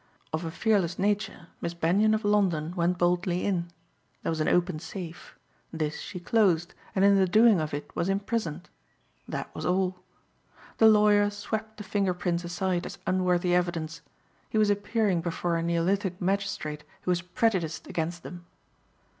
Of 0.33 0.43
a 0.45 0.49
fearless 0.49 0.97
nature, 0.97 1.49
Miss 1.61 1.75
Benyon 1.75 2.15
of 2.15 2.25
London 2.25 2.75
went 2.75 2.97
boldly 2.97 3.45
in. 3.45 3.67
There 4.23 4.31
was 4.31 4.39
an 4.41 4.47
open 4.47 4.79
safe. 4.79 5.37
This 5.71 5.99
she 6.01 6.19
closed 6.19 6.73
and 6.95 7.05
in 7.05 7.17
the 7.17 7.27
doing 7.27 7.59
of 7.61 7.71
it 7.71 7.95
was 7.95 8.09
imprisoned. 8.09 8.67
That 9.27 9.53
was 9.53 9.63
all. 9.63 9.99
The 10.79 10.87
lawyer 10.87 11.29
swept 11.29 11.77
the 11.77 11.83
finger 11.83 12.15
prints 12.15 12.43
aside 12.43 12.87
as 12.87 12.97
unworthy 13.05 13.53
evidence. 13.53 14.01
He 14.49 14.57
was 14.57 14.71
appearing 14.71 15.21
before 15.21 15.55
a 15.55 15.61
neolithic 15.61 16.19
magistrate 16.19 16.83
who 17.03 17.11
was 17.11 17.21
prejudiced 17.21 17.85
against 17.85 18.23
them. 18.23 18.47